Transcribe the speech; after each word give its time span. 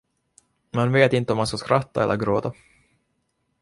Man 0.71 0.91
vet 0.91 1.13
inte 1.13 1.31
om 1.33 1.37
man 1.37 1.47
ska 1.47 1.57
skratta 1.57 2.03
eller 2.03 2.15
gråta. 2.17 2.53